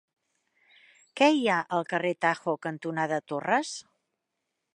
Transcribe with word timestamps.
Què 1.21 1.27
hi 1.35 1.43
ha 1.47 1.59
al 1.77 1.85
carrer 1.93 2.15
Tajo 2.27 2.57
cantonada 2.67 3.21
Torres? 3.33 3.77